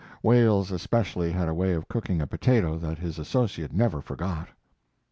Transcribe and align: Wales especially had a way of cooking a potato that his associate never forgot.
Wales 0.23 0.71
especially 0.71 1.31
had 1.31 1.47
a 1.47 1.53
way 1.53 1.73
of 1.73 1.87
cooking 1.87 2.21
a 2.23 2.25
potato 2.25 2.75
that 2.79 2.97
his 2.97 3.19
associate 3.19 3.71
never 3.71 4.01
forgot. 4.01 4.47